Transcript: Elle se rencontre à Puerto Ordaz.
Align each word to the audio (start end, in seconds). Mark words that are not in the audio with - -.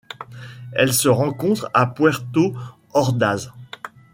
Elle 0.71 0.93
se 0.95 1.09
rencontre 1.09 1.69
à 1.75 1.85
Puerto 1.85 2.55
Ordaz. 2.91 3.51